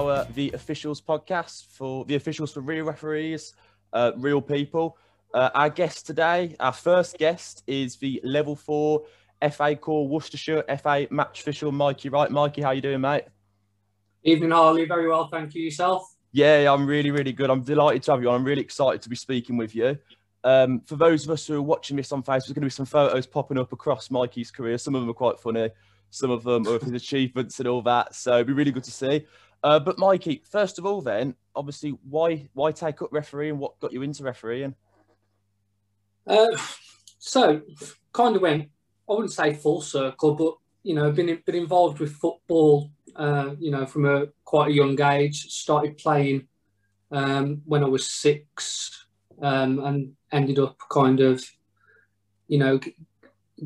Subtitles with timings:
[0.00, 3.54] the our The Officials podcast for the officials for real referees,
[3.92, 4.96] uh, real people.
[5.34, 9.04] Uh, our guest today, our first guest, is the level four
[9.52, 12.30] FA Core Worcestershire FA match official, Mikey Wright.
[12.30, 13.24] Mikey, how you doing, mate?
[14.24, 14.86] Evening, Harley.
[14.86, 15.62] Very well, thank you.
[15.62, 16.14] Yourself?
[16.32, 17.50] Yeah, I'm really, really good.
[17.50, 18.36] I'm delighted to have you on.
[18.36, 19.98] I'm really excited to be speaking with you.
[20.42, 22.70] Um, for those of us who are watching this on Facebook, there's going to be
[22.70, 24.78] some photos popping up across Mikey's career.
[24.78, 25.70] Some of them are quite funny,
[26.10, 28.14] some of them are his achievements and all that.
[28.14, 29.26] So it'd be really good to see.
[29.62, 33.58] Uh, but Mikey, first of all, then obviously, why why take up refereeing?
[33.58, 34.74] What got you into refereeing?
[36.26, 36.56] Uh,
[37.18, 37.62] so,
[38.12, 38.70] kind of went.
[39.08, 42.90] I wouldn't say full circle, but you know, been been involved with football.
[43.16, 45.50] Uh, you know, from a quite a young age.
[45.50, 46.46] Started playing
[47.10, 49.06] um, when I was six,
[49.42, 51.44] um, and ended up kind of,
[52.48, 52.94] you know, g-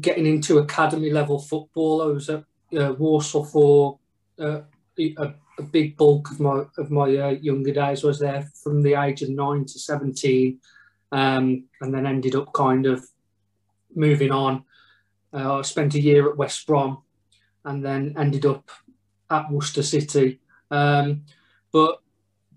[0.00, 2.02] getting into academy level football.
[2.02, 2.44] I was at
[2.76, 3.98] uh, Walsall for
[4.40, 4.62] uh,
[4.98, 8.02] a, a big bulk of my of my uh, younger days.
[8.02, 10.60] Was there from the age of nine to seventeen,
[11.12, 13.04] um, and then ended up kind of
[13.94, 14.64] moving on.
[15.32, 17.02] Uh, I spent a year at West Brom,
[17.64, 18.70] and then ended up
[19.30, 20.40] at Worcester City.
[20.70, 21.22] Um,
[21.72, 22.00] but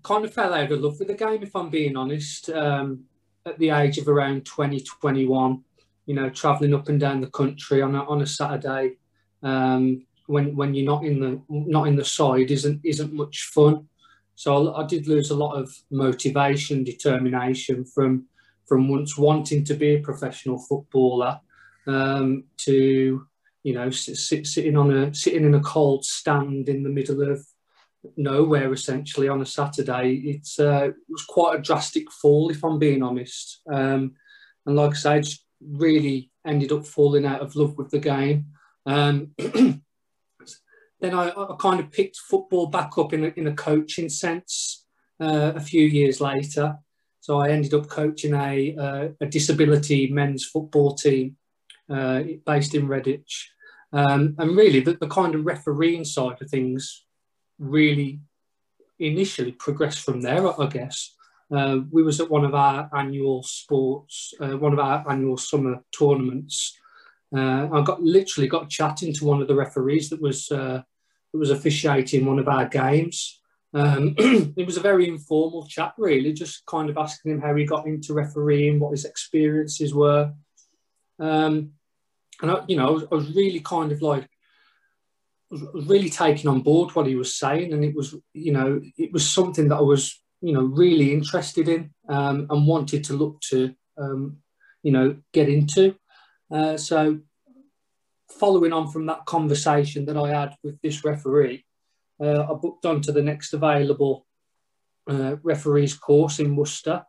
[0.02, 2.50] kind of fell out of love with the game, if I'm being honest.
[2.50, 3.04] Um,
[3.46, 5.64] at the age of around 20, 21,
[6.06, 8.96] you know, travelling up and down the country on a, on a Saturday
[9.42, 13.88] um, when when you're not in the not in the side isn't isn't much fun.
[14.34, 18.26] So I, did lose a lot of motivation, determination from
[18.66, 21.40] from once wanting to be a professional footballer
[21.88, 23.26] um, to
[23.64, 27.22] you know sit, sit, sitting on a sitting in a cold stand in the middle
[27.28, 27.44] of
[28.16, 30.22] nowhere essentially on a Saturday.
[30.24, 33.60] It's uh, it was quite a drastic fall, if I'm being honest.
[33.72, 34.12] Um,
[34.66, 37.98] and like I say, I just really ended up falling out of love with the
[37.98, 38.46] game.
[38.86, 39.32] Um,
[41.00, 44.84] then I, I, kind of picked football back up in a, in a coaching sense
[45.20, 46.76] uh, a few years later.
[47.20, 51.36] So I ended up coaching a, uh, a disability men's football team
[51.90, 53.46] uh, based in Redditch.
[53.92, 57.04] Um, and really, the, the kind of refereeing side of things
[57.58, 58.20] really
[58.98, 61.14] initially progressed from there, I guess.
[61.50, 65.82] Uh, we was at one of our annual sports, uh, one of our annual summer
[65.96, 66.78] tournaments.
[67.34, 70.82] Uh, I got literally got chatting to one of the referees that was uh,
[71.32, 73.40] that was officiating one of our games.
[73.74, 77.64] Um, it was a very informal chat, really, just kind of asking him how he
[77.64, 80.32] got into refereeing, what his experiences were,
[81.18, 81.72] um,
[82.40, 84.28] and I, you know, I was, I was really kind of like
[85.50, 89.12] was really taking on board what he was saying, and it was, you know, it
[89.12, 93.40] was something that I was, you know, really interested in um, and wanted to look
[93.48, 94.38] to, um,
[94.82, 95.96] you know, get into.
[96.50, 97.18] Uh, so,
[98.30, 101.64] following on from that conversation that I had with this referee,
[102.20, 104.26] uh, I booked on to the next available
[105.08, 107.04] uh, referees course in Worcester,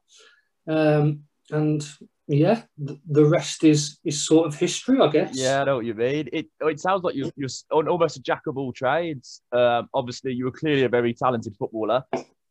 [0.68, 1.88] um, and
[2.28, 5.36] yeah, the rest is is sort of history, I guess.
[5.36, 6.30] Yeah, I know what you mean.
[6.32, 9.42] It it sounds like you're, you're almost a jack of all trades.
[9.52, 12.04] Um, obviously, you were clearly a very talented footballer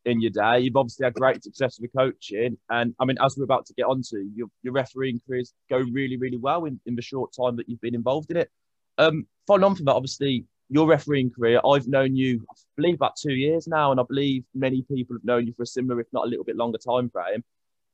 [0.05, 0.59] in your day.
[0.59, 3.85] You've obviously had great success with coaching, and I mean, as we're about to get
[3.85, 7.69] onto, your your refereeing careers go really, really well in, in the short time that
[7.69, 8.49] you've been involved in it.
[8.97, 13.15] Um, following on from that, obviously, your refereeing career, I've known you, I believe, about
[13.15, 16.07] two years now, and I believe many people have known you for a similar, if
[16.13, 17.43] not a little bit longer time frame.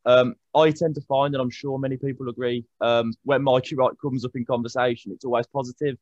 [0.05, 3.93] Um, I tend to find, and I'm sure many people agree, um, when Mikey Wright
[4.01, 5.97] comes up in conversation, it's always positive.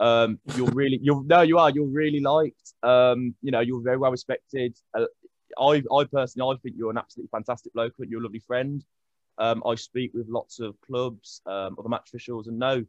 [0.00, 2.74] Um, you're really, you're no, you are, you're really liked.
[2.82, 4.76] Um, you know, you're very well respected.
[4.94, 5.04] Uh,
[5.58, 7.94] I, I personally, I think you're an absolutely fantastic bloke.
[7.98, 8.84] And you're a lovely friend.
[9.38, 12.84] Um, I speak with lots of clubs, um, other match officials, and know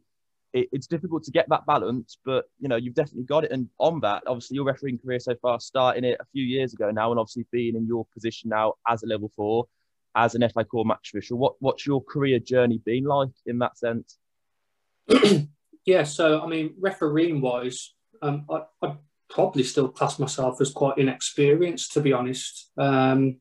[0.52, 2.18] it, it's difficult to get that balance.
[2.24, 3.50] But you know, you've definitely got it.
[3.50, 6.90] And on that, obviously, your refereeing career so far, starting it a few years ago
[6.90, 9.66] now, and obviously being in your position now as a level four
[10.14, 11.38] as an FA Core match official.
[11.38, 14.18] What what's your career journey been like in that sense?
[15.84, 18.98] yeah, so I mean, refereeing wise, um, I, would
[19.34, 22.70] probably still class myself as quite inexperienced, to be honest.
[22.78, 23.40] Um,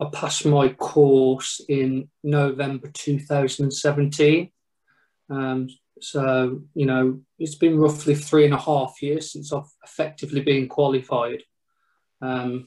[0.00, 4.50] I passed my course in November 2017.
[5.30, 5.68] Um,
[6.00, 10.68] so, you know, it's been roughly three and a half years since I've effectively been
[10.68, 11.42] qualified.
[12.20, 12.66] Um,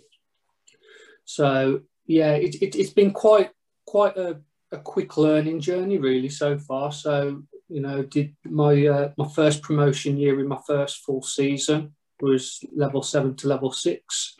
[1.25, 3.51] so yeah, it, it, has been quite
[3.85, 4.39] quite a,
[4.71, 6.91] a quick learning journey really so far.
[6.91, 11.93] So you know, did my uh, my first promotion year in my first full season
[12.21, 14.35] was level seven to level six,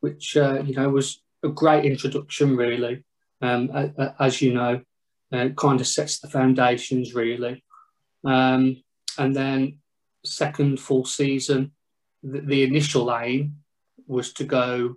[0.00, 3.04] which uh, you know was a great introduction really.
[3.42, 3.70] Um,
[4.18, 4.82] as you know,
[5.32, 7.64] uh, kind of sets the foundations really.
[8.24, 8.82] Um,
[9.16, 9.78] and then
[10.24, 11.72] second full season
[12.22, 13.56] the, the initial aim
[14.06, 14.96] was to go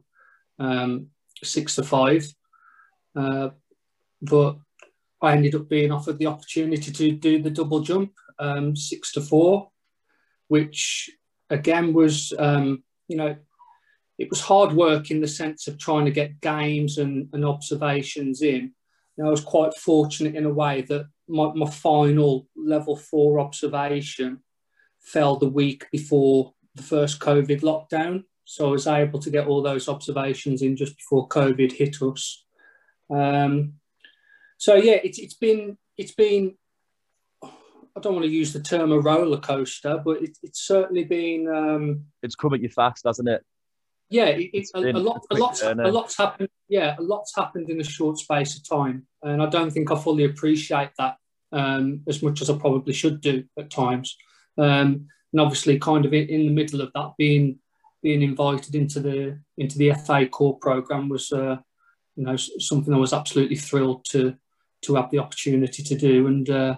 [0.60, 1.08] um,
[1.44, 2.26] six to five,
[3.16, 3.50] uh,
[4.22, 4.58] but
[5.24, 9.22] I ended up being offered the opportunity to do the double jump um, six to
[9.22, 9.70] four,
[10.50, 11.10] which
[11.50, 13.36] again was um, you know
[14.20, 18.42] it was hard work in the sense of trying to get games and, and observations
[18.42, 18.74] in.
[19.18, 24.40] And I was quite fortunate in a way that my, my final level four observation
[25.00, 28.24] fell the week before the first COVID lockdown.
[28.46, 32.46] So I was able to get all those observations in just before COVID hit us.
[33.10, 33.74] Um,
[34.64, 36.56] so yeah, it's it's been it's been
[37.44, 41.50] I don't want to use the term a roller coaster, but it, it's certainly been.
[41.50, 43.44] Um, it's come at you fast, hasn't it?
[44.10, 45.26] Yeah, it, it's a, a, lot.
[45.32, 46.48] A lot's, a lot's happened.
[46.70, 50.00] Yeah, a lot's happened in a short space of time, and I don't think I
[50.00, 51.18] fully appreciate that
[51.52, 54.16] um, as much as I probably should do at times.
[54.58, 57.60] Um, and obviously, kind of in, in, the middle of that, being
[58.02, 61.58] being invited into the into the FA Core program was, uh,
[62.16, 64.38] you know, something I was absolutely thrilled to
[64.84, 66.78] to have the opportunity to do, and uh,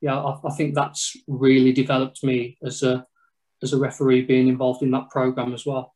[0.00, 3.06] yeah, I, I, think that's really developed me as a
[3.62, 5.94] as a referee being involved in that program as well.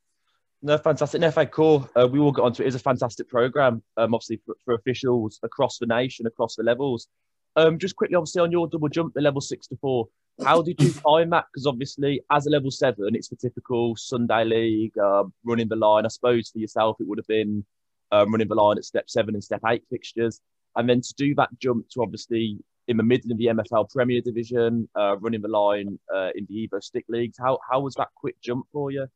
[0.62, 1.22] No, fantastic.
[1.32, 2.66] FA Core, uh, we will get onto it.
[2.66, 7.06] It's a fantastic program, um, obviously for, for, officials across the nation, across the levels.
[7.54, 10.08] Um, just quickly, obviously, on your double jump, the level six to four,
[10.44, 11.46] how did you find that?
[11.52, 16.04] Because obviously, as a level seven, it's the typical Sunday league, uh, running the line.
[16.04, 17.64] I suppose for yourself, it would have been
[18.12, 20.40] um, running the line at step seven and step eight fixtures.
[20.78, 24.22] And then to do that jump to obviously in the middle of the MFL Premier
[24.22, 27.36] Division, uh, running the line uh, in the Evo-Stik Leagues.
[27.38, 29.08] How, how was that quick jump for you?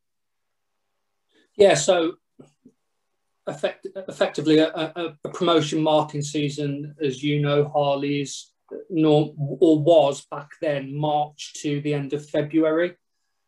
[1.55, 2.13] Yeah, so
[3.47, 8.51] effect, effectively a, a, a promotion marking season, as you know, Harley's
[8.89, 12.95] nor, or was back then March to the end of February.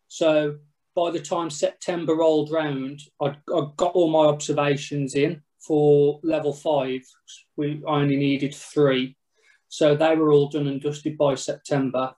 [0.08, 0.58] So
[0.96, 6.54] by the time September rolled round, I'd, I'd got all my observations in for level
[6.54, 7.02] five.
[7.58, 9.18] We only needed three.
[9.68, 12.14] So they were all done and dusted by September.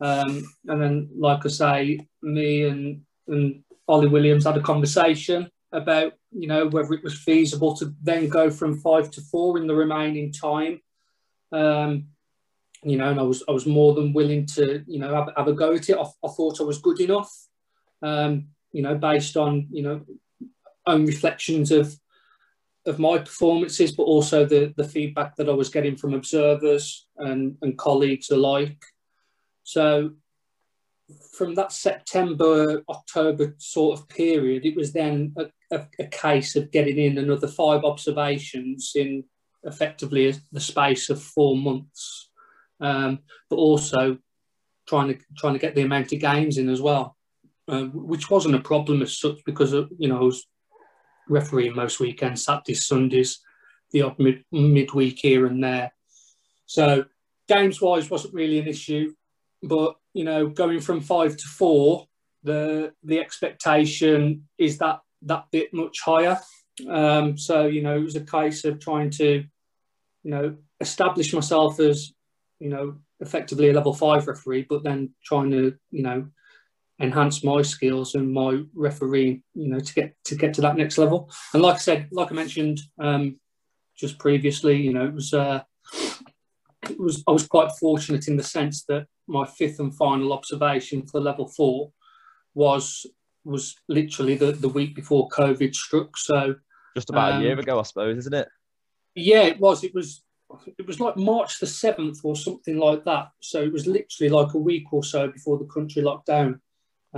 [0.00, 6.12] Um, and then, like I say, me and, and Ollie Williams had a conversation about,
[6.30, 9.74] you know, whether it was feasible to then go from five to four in the
[9.74, 10.80] remaining time.
[11.52, 12.08] Um,
[12.82, 15.48] you know, and I was I was more than willing to, you know, have, have
[15.48, 15.96] a go at it.
[15.96, 17.32] I, I thought I was good enough,
[18.02, 20.06] um, you know, based on, you know,
[20.86, 21.94] own reflections of
[22.88, 27.56] of my performances, but also the, the feedback that I was getting from observers and,
[27.62, 28.82] and colleagues alike.
[29.62, 30.12] So
[31.36, 36.70] from that September, October sort of period, it was then a, a, a case of
[36.70, 39.24] getting in another five observations in
[39.64, 42.30] effectively the space of four months,
[42.80, 43.20] um,
[43.50, 44.18] but also
[44.86, 47.16] trying to trying to get the amount of games in as well,
[47.68, 50.46] uh, which wasn't a problem as such because you know I was
[51.28, 53.40] refereeing most weekends, Saturdays, Sundays,
[53.90, 55.92] the odd mid, midweek here and there.
[56.66, 57.04] So
[57.48, 59.14] games wise wasn't really an issue,
[59.62, 62.06] but you know, going from five to four,
[62.42, 66.38] the the expectation is that that bit much higher.
[66.88, 69.44] Um, so you know, it was a case of trying to,
[70.22, 72.12] you know, establish myself as,
[72.60, 76.28] you know, effectively a level five referee, but then trying to, you know,
[77.00, 80.98] enhance my skills and my refereeing, you know, to get to get to that next
[80.98, 81.30] level.
[81.54, 83.38] And like I said, like I mentioned um,
[83.96, 85.62] just previously, you know, it was uh,
[86.82, 91.06] it was I was quite fortunate in the sense that my fifth and final observation
[91.06, 91.92] for level four
[92.54, 93.06] was
[93.44, 96.16] was literally the, the week before COVID struck.
[96.16, 96.56] So
[96.96, 98.48] just about um, a year um, ago, I suppose, isn't it?
[99.14, 99.84] Yeah, it was.
[99.84, 100.22] It was
[100.78, 103.28] it was like March the 7th or something like that.
[103.40, 106.60] So it was literally like a week or so before the country locked down.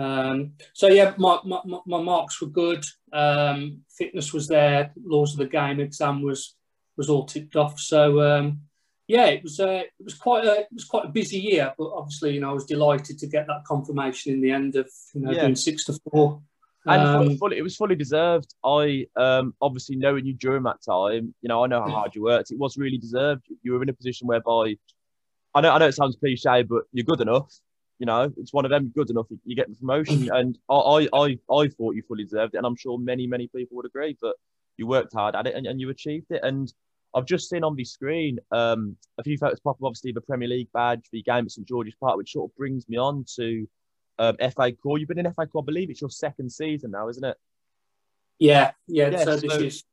[0.01, 2.85] Um, so yeah, my, my, my, marks were good.
[3.13, 4.93] Um, fitness was there.
[5.05, 6.57] Laws of the game exam was
[6.97, 7.79] was all ticked off.
[7.79, 8.61] So um,
[9.09, 11.75] yeah, it was uh, it was quite a it was quite a busy year.
[11.77, 14.89] But obviously, you know, I was delighted to get that confirmation in the end of
[15.15, 15.43] you know yeah.
[15.43, 16.41] doing six to four.
[16.87, 18.55] And um, fully, it was fully deserved.
[18.65, 22.23] I um, obviously knowing you during that time, you know, I know how hard you
[22.23, 22.53] worked.
[22.53, 23.43] It was really deserved.
[23.63, 24.77] You were in a position whereby,
[25.55, 27.53] I know, I know it sounds cliche, but you're good enough
[28.01, 29.27] you know, it's one of them good enough.
[29.45, 32.75] You get the promotion, and I, I, I thought you fully deserved it, and I'm
[32.75, 34.17] sure many, many people would agree.
[34.21, 34.37] But
[34.79, 36.41] you worked hard at it, and, and you achieved it.
[36.43, 36.73] And
[37.15, 39.85] I've just seen on the screen um, a few photos pop up.
[39.85, 42.89] Obviously, the Premier League badge, the game at St George's Park, which sort of brings
[42.89, 43.69] me on to
[44.19, 44.99] um, FA Core.
[44.99, 47.37] You've been in FA Core, I believe it's your second season now, isn't it?
[48.39, 49.11] Yeah, yeah.
[49.11, 49.85] yeah so, so this is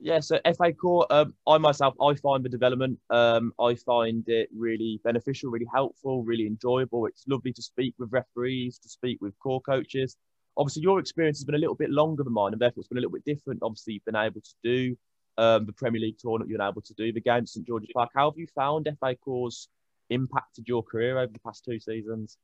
[0.00, 0.20] yeah.
[0.20, 5.00] So FA Core, um, I myself, I find the development, um, I find it really
[5.04, 7.06] beneficial, really helpful, really enjoyable.
[7.06, 10.16] It's lovely to speak with referees, to speak with core coaches.
[10.56, 12.98] Obviously, your experience has been a little bit longer than mine, and therefore it's been
[12.98, 13.60] a little bit different.
[13.62, 14.96] Obviously, you've been able to do
[15.38, 17.90] um, the Premier League tournament, you've been able to do the game at St George's
[17.94, 18.10] Park.
[18.14, 19.68] How have you found FA Core's
[20.10, 22.36] impacted your career over the past two seasons?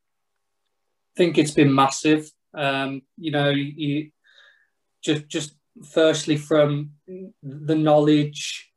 [1.14, 2.30] I think it's been massive.
[2.54, 4.10] Um, you know, you
[5.02, 6.90] just just firstly from
[7.42, 8.70] the knowledge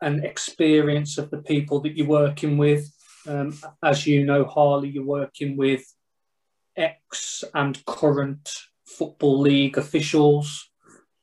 [0.00, 2.90] and experience of the people that you're working with.
[3.28, 5.84] Um, as you know, Harley, you're working with
[6.76, 8.50] ex and current
[8.86, 10.70] football league officials,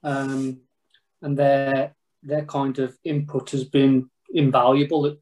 [0.03, 0.61] um,
[1.21, 5.17] and their their kind of input has been invaluable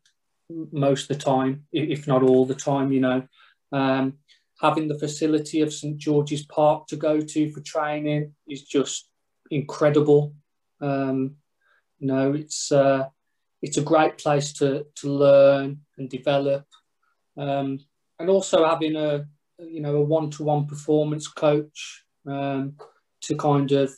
[0.50, 2.92] most of the time, if not all the time.
[2.92, 3.28] You know,
[3.72, 4.18] um,
[4.60, 9.10] having the facility of St George's Park to go to for training is just
[9.52, 10.34] incredible.
[10.82, 11.36] Um,
[12.00, 13.08] you know, it's uh,
[13.62, 16.66] it's a great place to to learn and develop,
[17.38, 17.80] um,
[18.20, 19.26] and also having a
[19.60, 22.76] you know a one to one performance coach um,
[23.22, 23.94] to kind of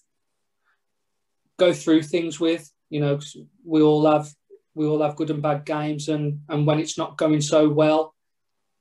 [1.58, 2.72] go through things with.
[2.90, 3.20] You know,
[3.66, 4.30] we all have
[4.76, 8.14] we all have good and bad games, and and when it's not going so well,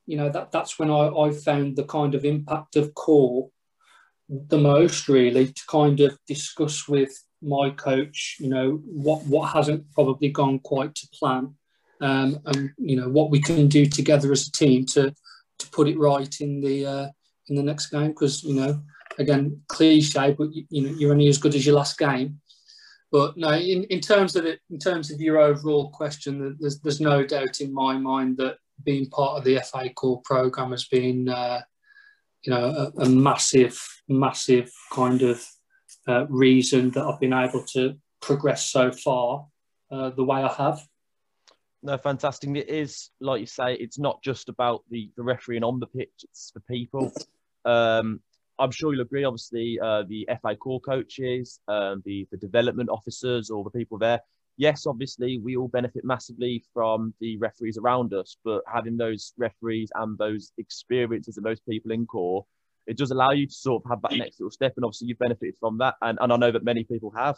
[0.05, 3.51] you know that that's when I I found the kind of impact of core
[4.29, 9.85] the most really to kind of discuss with my coach you know what what hasn't
[9.93, 11.55] probably gone quite to plan
[12.01, 15.15] um, and you know what we can do together as a team to
[15.59, 17.09] to put it right in the uh,
[17.49, 18.09] in the next game.
[18.09, 18.81] Because you know
[19.19, 22.41] again cliche but you, you, know you're only as good as your last game.
[23.13, 27.01] But no in, in terms of it in terms of your overall question there's, there's
[27.01, 31.29] no doubt in my mind that being part of the FA core program has been
[31.29, 31.63] uh,
[32.47, 35.45] you know, a, a massive, massive kind of
[36.09, 39.47] uh, reason that I've been able to progress so far
[39.91, 40.81] uh, the way I have.
[41.83, 42.51] No, fantastic.
[42.51, 46.25] It is, like you say, it's not just about the, the refereeing on the pitch,
[46.25, 47.13] it's the people.
[47.65, 48.21] Um,
[48.59, 53.51] I'm sure you'll agree, obviously, uh, the FA core coaches, um, the, the development officers,
[53.51, 54.21] all the people there,
[54.57, 59.91] yes, obviously, we all benefit massively from the referees around us, but having those referees
[59.95, 62.45] and those experiences and those people in core,
[62.87, 64.75] it does allow you to sort of have that next little step.
[64.77, 65.95] And obviously, you've benefited from that.
[66.03, 67.37] And, and I know that many people have.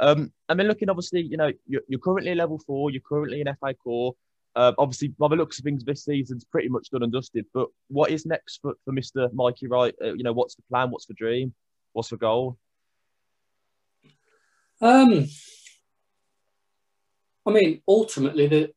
[0.00, 3.46] Um, and then looking, obviously, you know, you're, you're currently level four, you're currently in
[3.60, 4.14] FA core.
[4.56, 7.44] Uh, obviously, by the looks of things, this season's pretty much done and dusted.
[7.52, 9.32] But what is next for, for Mr.
[9.32, 9.94] Mikey Wright?
[10.02, 10.90] Uh, you know, what's the plan?
[10.90, 11.54] What's the dream?
[11.92, 12.56] What's the goal?
[14.80, 15.26] Um,
[17.46, 18.72] I mean, ultimately, the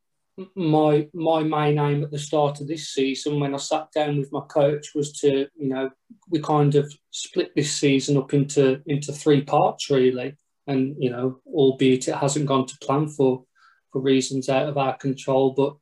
[0.56, 4.32] my my main aim at the start of this season, when I sat down with
[4.32, 5.90] my coach, was to you know
[6.30, 10.36] we kind of split this season up into into three parts really,
[10.68, 13.44] and you know, albeit it hasn't gone to plan for
[13.92, 15.76] for reasons out of our control, but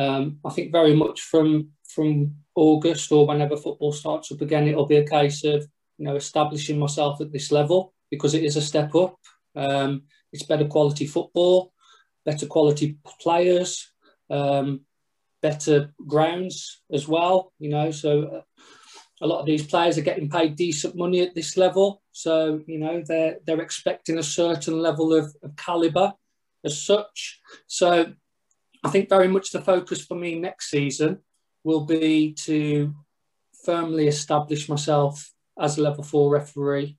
[0.00, 4.86] um, I think very much from from August or whenever football starts up again, it'll
[4.86, 5.66] be a case of
[5.98, 9.16] you know establishing myself at this level because it is a step up.
[9.56, 10.02] Um,
[10.32, 11.72] it's better quality football
[12.28, 13.90] better quality players,
[14.28, 14.82] um,
[15.40, 17.54] better grounds as well.
[17.58, 18.40] You know, so uh,
[19.22, 22.02] a lot of these players are getting paid decent money at this level.
[22.12, 26.12] So you know they're they're expecting a certain level of, of caliber
[26.66, 27.40] as such.
[27.66, 28.12] So
[28.84, 31.20] I think very much the focus for me next season
[31.64, 32.94] will be to
[33.64, 36.98] firmly establish myself as a level four referee.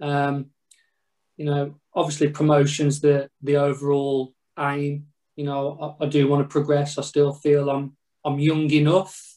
[0.00, 0.50] Um,
[1.36, 5.06] you know, obviously promotions the the overall aim.
[5.36, 6.98] You know, I, I, do want to progress.
[6.98, 9.36] I still feel I'm I'm young enough.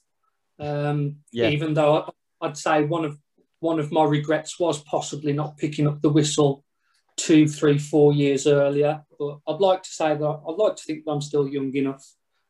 [0.59, 1.49] Um, yeah.
[1.49, 1.97] Even though
[2.41, 3.17] I, I'd say one of
[3.59, 6.63] one of my regrets was possibly not picking up the whistle
[7.17, 9.03] two, three, four years earlier.
[9.19, 12.05] But I'd like to say that I'd like to think that I'm still young enough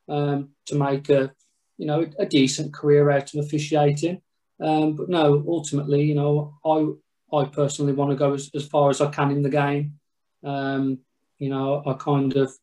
[0.07, 1.31] um, to make a,
[1.77, 4.21] you know, a decent career out of officiating.
[4.61, 6.87] Um, but no, ultimately, you know, I
[7.35, 9.99] I personally want to go as, as far as I can in the game.
[10.43, 10.99] Um,
[11.41, 12.53] you know, I kind of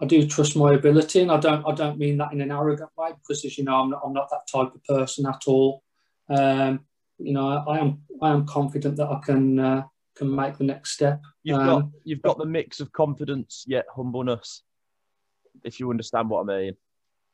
[0.00, 2.90] I do trust my ability, and I don't I don't mean that in an arrogant
[2.98, 5.84] way because, as you know, I'm not, I'm not that type of person at all.
[6.28, 6.80] Um,
[7.18, 9.82] you know, I, I, am I am confident that I can uh,
[10.16, 11.22] can make the next step.
[11.44, 14.62] You've um, got you've got the mix of confidence yet humbleness,
[15.62, 16.76] if you understand what I mean.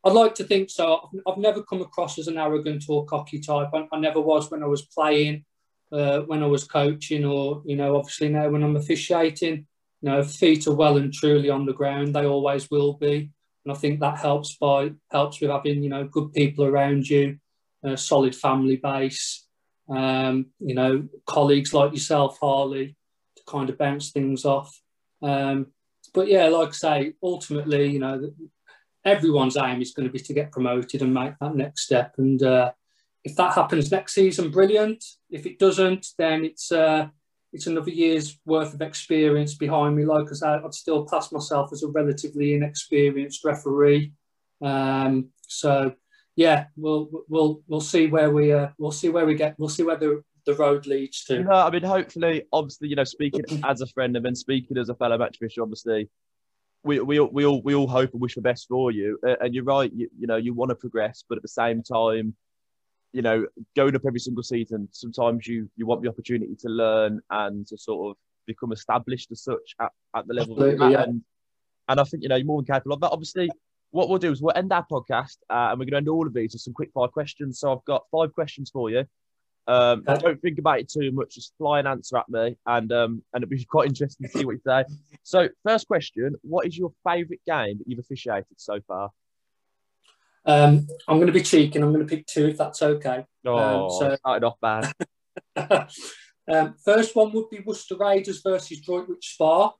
[0.05, 1.01] I'd like to think so.
[1.03, 3.71] I've, I've never come across as an arrogant or cocky type.
[3.73, 5.47] I, I never was when I was playing,
[5.91, 9.67] uh, when I was coaching, or you know, obviously now when I'm officiating
[10.05, 12.15] know, feet are well and truly on the ground.
[12.15, 13.31] They always will be,
[13.65, 17.39] and I think that helps by helps with having you know good people around you,
[17.83, 19.47] a solid family base,
[19.89, 22.97] um, you know, colleagues like yourself, Harley,
[23.37, 24.81] to kind of bounce things off.
[25.23, 25.69] Um,
[26.13, 28.33] but yeah, like I say, ultimately, you know,
[29.05, 32.15] everyone's aim is going to be to get promoted and make that next step.
[32.19, 32.73] And uh,
[33.25, 35.05] if that happens next season, brilliant.
[35.31, 37.09] If it doesn't, then it's uh,
[37.55, 40.05] it's another year's worth of experience behind me.
[40.05, 44.13] Like I said, I'd still class myself as a relatively inexperienced referee.
[44.61, 45.95] Um, so
[46.37, 49.85] yeah, we'll we'll we'll see where we uh, we'll see where we get we'll see
[49.85, 51.35] where the the road leads to.
[51.35, 54.77] You know, I mean, hopefully, obviously, you know, speaking as a friend and then speaking
[54.77, 56.11] as a fellow match fisher, obviously,
[56.83, 59.19] we, we, we all we all hope and wish the best for you.
[59.41, 62.35] And you're right, you, you know, you want to progress, but at the same time,
[63.15, 67.21] you know, going up every single season, sometimes you you want the opportunity to learn
[67.31, 68.17] and to sort of
[68.47, 71.03] become established as such at, at the level Absolutely, yeah.
[71.05, 71.23] and,
[71.89, 73.13] and I think you know you're more than capable of that.
[73.13, 73.49] Obviously,
[73.93, 76.27] what we'll do is we'll end our podcast uh, and we're going to end all
[76.27, 77.61] of these with some quick fire questions.
[77.61, 79.05] So I've got five questions for you.
[79.69, 80.21] Um, Okay.
[80.21, 81.37] Don't think about it too much.
[81.37, 84.45] Just fly an answer at me, and um, and it'll be quite interesting to see
[84.45, 84.85] what you say.
[85.23, 89.11] So, first question: What is your favourite game that you've officiated so far?
[90.47, 93.25] Um, I'm going to be cheeky and I'm going to pick two if that's okay.
[93.47, 94.93] Oh, so- started off bad.
[96.49, 99.73] um, first one would be Worcester Raiders versus Droitwich Spa.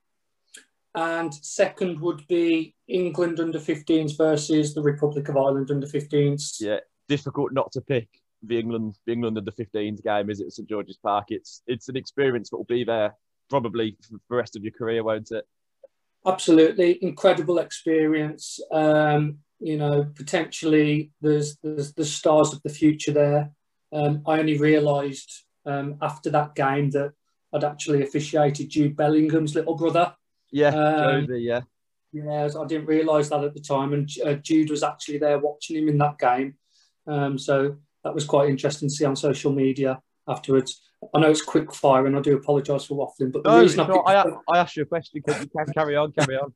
[0.95, 6.61] And second would be England under 15s versus the Republic of Ireland under 15s.
[6.61, 6.79] Yeah,
[7.09, 8.07] difficult not to pick
[8.47, 10.53] the England the England under 15s game, is it?
[10.53, 11.25] St George's Park.
[11.29, 13.13] It's it's an experience that will be there
[13.49, 15.45] probably for the rest of your career, won't it?
[16.25, 18.59] Absolutely incredible experience.
[18.71, 23.51] Um, you know, potentially there's, there's the stars of the future there.
[23.91, 25.31] Um, I only realised
[25.65, 27.13] um, after that game that
[27.53, 30.13] I'd actually officiated Jude Bellingham's little brother.
[30.51, 31.61] Yeah, Um, Josie, yeah.
[32.11, 35.75] Yeah, I didn't realise that at the time, and uh, Jude was actually there watching
[35.75, 36.55] him in that game.
[37.07, 40.81] Um, so that was quite interesting to see on social media afterwards.
[41.13, 43.81] I know it's quick fire, and I do apologise for waffling, but the No, reason
[43.81, 44.07] I picked
[44.53, 45.21] I, asked you a question.
[45.27, 46.13] Can you can carry on?
[46.13, 46.53] Carry on.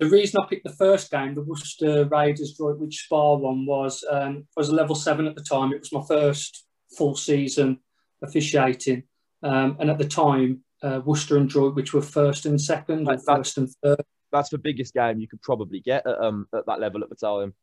[0.00, 4.46] The reason I picked the first game, the Worcester Raiders Droitwich Spa one, was um,
[4.56, 5.72] I was a level seven at the time.
[5.72, 7.80] It was my first full season
[8.22, 9.04] officiating,
[9.42, 13.58] um, and at the time, uh, Worcester and Droitwich were first and second, that- first
[13.58, 14.02] and third.
[14.32, 17.14] That's the biggest game you could probably get at, um, at that level at the
[17.14, 17.54] time.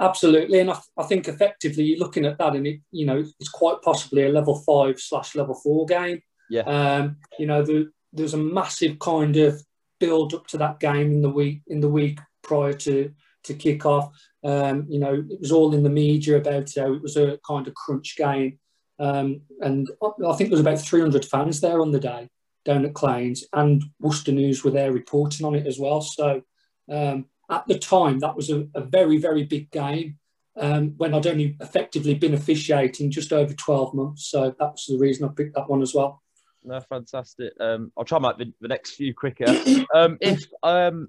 [0.00, 3.50] Absolutely, and I, I think effectively you're looking at that, and it you know it's
[3.50, 6.22] quite possibly a level five slash level four game.
[6.48, 6.62] Yeah.
[6.62, 9.60] Um, you know, the, there's a massive kind of
[9.98, 13.12] build up to that game in the week in the week prior to
[13.44, 14.12] to kick off.
[14.44, 17.66] Um, you know, it was all in the media about how it was a kind
[17.66, 18.58] of crunch game,
[18.98, 22.28] um, and I think there was about 300 fans there on the day
[22.64, 26.00] down at Claines, and Worcester News were there reporting on it as well.
[26.00, 26.42] So.
[26.90, 30.18] Um, at the time, that was a, a very, very big game
[30.56, 34.26] um, when I'd only effectively been officiating just over 12 months.
[34.26, 36.22] So that was the reason I picked that one as well.
[36.66, 37.52] No, fantastic.
[37.60, 39.46] Um, I'll try and make the, the next few quicker.
[39.94, 41.08] Um, if um,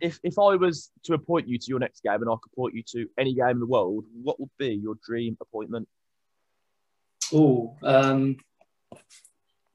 [0.00, 2.74] if if I was to appoint you to your next game and I could appoint
[2.74, 5.88] you to any game in the world, what would be your dream appointment?
[7.32, 8.36] Oh, um,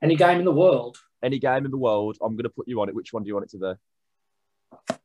[0.02, 2.82] any game in the world, Any game in the world, I'm going to put you
[2.82, 2.96] on it.
[2.96, 3.78] Which one do you want it to
[4.89, 4.98] be?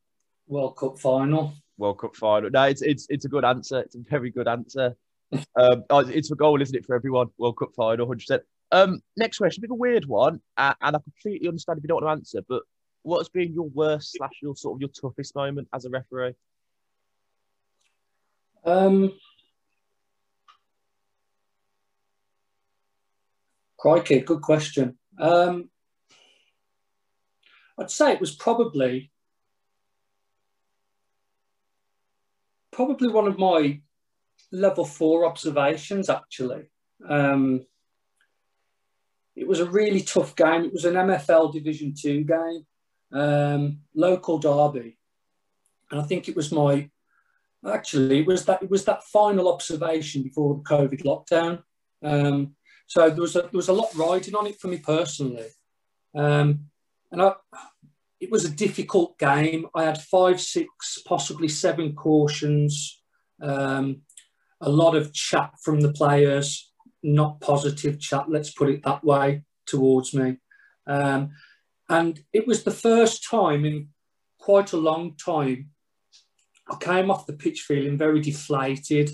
[0.49, 1.55] World Cup final.
[1.79, 2.51] World Cup final.
[2.51, 3.81] No, it's it's it's a good answer.
[3.81, 4.97] It's a very good answer.
[5.57, 7.29] um, it's a goal, isn't it, for everyone?
[7.39, 8.43] World Cup final, hundred percent.
[8.73, 11.85] Um, next question, a bit of a weird one, uh, and I completely understand if
[11.85, 12.63] you don't want to answer, but
[13.03, 16.35] what has been your worst slash your sort of your toughest moment as a referee?
[18.65, 19.13] Um,
[23.77, 24.97] crikey, good question.
[25.19, 25.69] Um,
[27.79, 29.11] I'd say it was probably
[32.71, 33.81] probably one of my
[34.51, 36.09] level four observations.
[36.09, 36.63] Actually,
[37.07, 37.67] um,
[39.35, 40.65] it was a really tough game.
[40.65, 42.67] It was an MFL Division Two game,
[43.13, 44.99] um, local derby,
[45.91, 46.91] and I think it was my
[47.65, 51.63] Actually, it was that it was that final observation before the COVID lockdown.
[52.03, 52.57] Um,
[52.89, 55.47] so there was a, there was a lot riding on it for me personally,
[56.17, 56.67] um,
[57.13, 57.35] and I,
[58.19, 59.67] it was a difficult game.
[59.77, 63.01] I had five, six, possibly seven cautions,
[63.41, 64.03] um,
[64.61, 66.72] a lot of chat from the players,
[67.03, 68.31] not positive chat.
[68.31, 70.39] Let's put it that way towards me,
[70.87, 71.31] um,
[71.89, 73.89] and it was the first time in
[74.39, 75.71] quite a long time
[76.71, 79.11] I came off the pitch feeling very deflated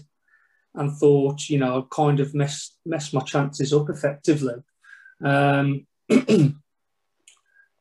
[0.75, 4.55] and thought, you know, I'd kind of messed, messed my chances up effectively.
[5.25, 6.55] Um, you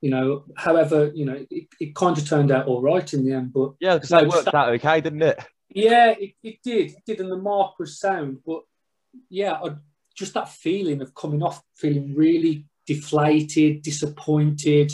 [0.02, 3.54] know, however, you know, it, it kind of turned out all right in the end.
[3.54, 5.40] But Yeah, because it worked out okay, didn't it?
[5.70, 6.92] yeah, it, it did.
[6.92, 7.20] It did.
[7.20, 8.40] And the mark was sound.
[8.46, 8.62] But
[9.30, 9.76] yeah, I,
[10.18, 14.92] just that feeling of coming off feeling really deflated, disappointed,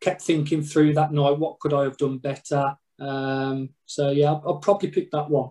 [0.00, 2.74] kept thinking through that night, what could I have done better?
[2.98, 5.50] Um, so yeah, I'll, I'll, probably pick that one.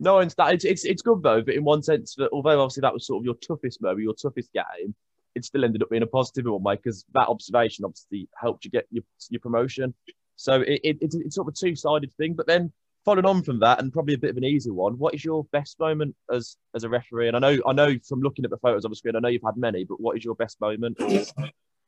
[0.00, 2.82] No, it's, that, it's, it's it's good though, but in one sense, that although obviously
[2.82, 4.94] that was sort of your toughest moment, your toughest game,
[5.34, 8.70] it still ended up being a positive one, Mike, because that observation obviously helped you
[8.70, 9.94] get your, your promotion.
[10.36, 12.34] So it, it, it's, it's sort of a two sided thing.
[12.34, 12.72] But then
[13.06, 15.44] following on from that, and probably a bit of an easy one, what is your
[15.52, 17.28] best moment as as a referee?
[17.28, 19.28] And I know I know from looking at the photos on the screen, I know
[19.28, 21.00] you've had many, but what is your best moment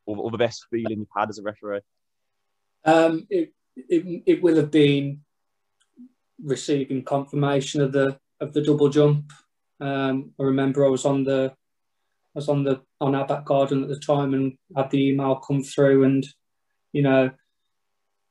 [0.07, 1.81] or, or, the best feeling you've had as a referee?
[2.85, 5.21] Um, it, it, it will have been
[6.43, 9.33] receiving confirmation of the of the double jump.
[9.81, 13.83] Um, I remember I was on the I was on the on our back garden
[13.83, 16.25] at the time and had the email come through, and
[16.93, 17.31] you know,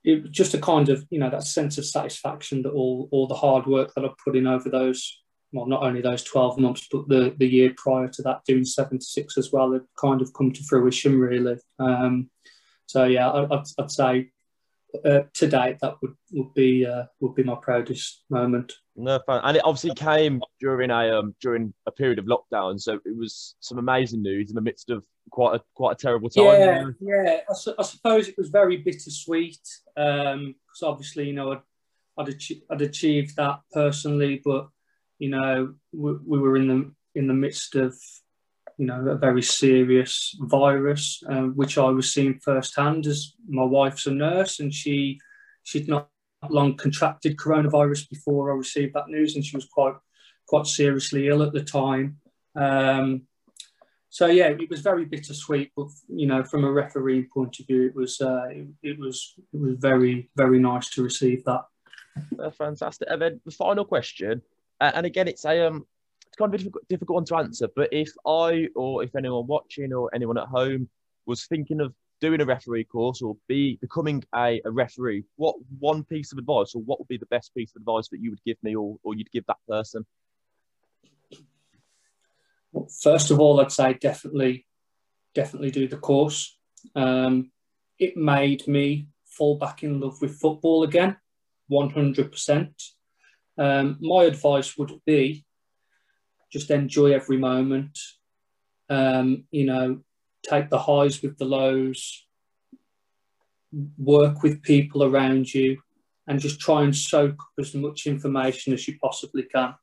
[0.08, 3.36] it just a kind of you know that sense of satisfaction that all all the
[3.36, 7.08] hard work that I've put in over those well not only those twelve months but
[7.10, 10.34] the the year prior to that doing seven to six as well had kind of
[10.34, 11.58] come to fruition really.
[11.78, 12.30] Um,
[12.86, 14.32] so yeah, I, I'd, I'd say
[15.06, 18.74] uh, to date, that would would be uh, would be my proudest moment.
[18.96, 23.00] No fun, and it obviously came during a um, during a period of lockdown, so
[23.06, 26.46] it was some amazing news in the midst of quite a quite a terrible time.
[27.00, 27.40] Yeah, yeah.
[27.50, 29.60] I, su- I suppose it was very bittersweet
[29.96, 31.62] um because um, obviously you know I'd
[32.18, 34.70] I'd, ach- I'd, achieved that personally, but
[35.20, 37.96] you know we, we were in the in the midst of
[38.78, 44.06] you know, a very serious virus, uh, which I was seeing firsthand as my wife's
[44.06, 45.20] a nurse and she
[45.64, 46.10] she'd not
[46.50, 49.96] long contracted coronavirus before I received that news, and she was quite
[50.48, 52.18] quite seriously ill at the time.
[52.56, 53.24] Um,
[54.10, 57.86] so yeah, it was very bittersweet, but you know, from a referee point of view,
[57.86, 61.66] it was uh, it, it, was it was very very nice to receive that.
[62.40, 63.08] Uh, fantastic.
[63.12, 64.42] And then the final question,
[64.80, 65.86] and again, it's a um,
[66.38, 67.68] kind of a difficult, difficult one to answer.
[67.76, 70.90] But if I or if anyone watching or anyone at home
[71.26, 76.04] was thinking of doing a referee course or be becoming a, a referee, what one
[76.04, 78.44] piece of advice or what would be the best piece of advice that you would
[78.46, 80.06] give me or, or you'd give that person?
[83.02, 84.66] First of all, I'd say definitely,
[85.34, 86.58] definitely do the course.
[86.96, 87.52] Um,
[88.00, 91.18] it made me fall back in love with football again,
[91.72, 92.72] 100%.
[93.58, 95.46] Um, my advice would be
[96.52, 97.98] just enjoy every moment.
[98.90, 100.00] Um, you know,
[100.48, 102.26] take the highs with the lows,
[103.98, 105.78] work with people around you,
[106.28, 109.74] and just try and soak up as much information as you possibly can.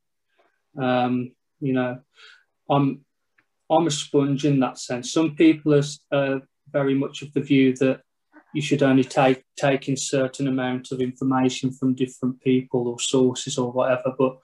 [0.77, 1.99] Um, you know,
[2.69, 3.05] I'm
[3.69, 5.11] I'm a sponge in that sense.
[5.11, 5.79] Some people
[6.11, 8.01] are very much of the view that
[8.53, 13.57] you should only take take in certain amount of information from different people or sources
[13.57, 14.13] or whatever.
[14.17, 14.37] But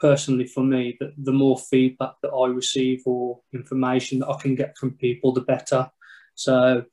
[0.00, 4.54] personally for me that the more feedback that I receive or information that I can
[4.54, 5.90] get from people, the better.
[6.34, 6.84] So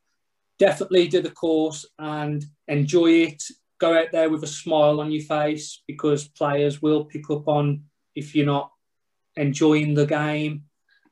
[0.60, 3.44] definitely do the course and enjoy it.
[3.80, 7.84] Go out there with a smile on your face because players will pick up on
[8.16, 8.72] if you're not
[9.36, 10.66] enjoying the game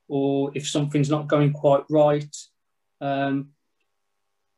[0.08, 2.36] or if something's not going quite right.
[3.02, 3.50] Um,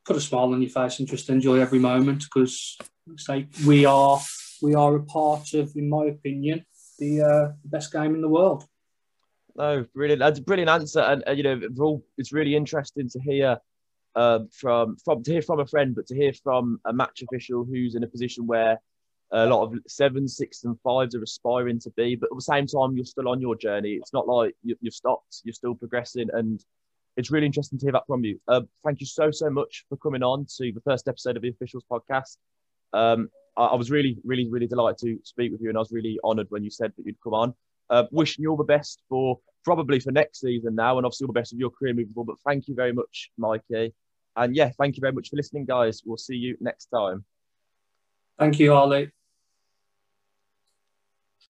[0.06, 2.78] put a smile on your face and just enjoy every moment because
[3.18, 4.20] say we are
[4.62, 6.66] we are a part of, in my opinion,
[7.02, 8.66] the uh, best game in the world.
[9.56, 10.20] No, brilliant.
[10.20, 13.58] That's a brilliant answer, and, and you know, it's really interesting to hear
[14.16, 17.66] uh, from from to hear from a friend, but to hear from a match official
[17.66, 18.80] who's in a position where
[19.34, 22.68] a lot of sevens, sixes, and fives are aspiring to be, but at the same
[22.68, 23.94] time, you're still on your journey.
[23.94, 26.64] It's not like you, have stopped; you're still progressing, and
[27.18, 28.40] it's really interesting to hear that from you.
[28.48, 31.50] Uh, thank you so so much for coming on to the first episode of the
[31.50, 32.38] Officials Podcast.
[32.94, 36.20] Um, I, was really, really, really delighted to speak with you, and I was really
[36.24, 37.54] honoured when you said that you'd come on.
[37.90, 41.34] Uh, wishing you all the best for probably for next season now, and obviously all
[41.34, 42.34] the best of your career moving forward.
[42.34, 43.94] But thank you very much, Mikey,
[44.36, 46.02] and yeah, thank you very much for listening, guys.
[46.06, 47.26] We'll see you next time.
[48.40, 49.12] Thank you, Ollie.